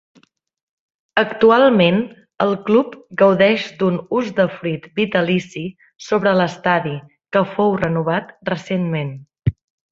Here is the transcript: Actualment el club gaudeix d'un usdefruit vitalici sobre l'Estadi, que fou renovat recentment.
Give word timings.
Actualment 1.23 1.99
el 2.45 2.53
club 2.69 2.95
gaudeix 3.23 3.67
d'un 3.83 4.01
usdefruit 4.21 4.89
vitalici 5.03 5.63
sobre 6.09 6.35
l'Estadi, 6.41 6.99
que 7.37 7.47
fou 7.55 7.75
renovat 7.87 8.37
recentment. 8.55 9.17